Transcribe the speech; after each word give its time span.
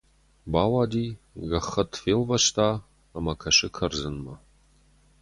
Бауади, 0.51 1.07
гӕххӕтт 1.49 1.91
фелвӕста 2.01 2.69
ӕмӕ 3.17 3.33
кӕсы 3.41 3.67
кӕрдзынмӕ. 3.75 4.35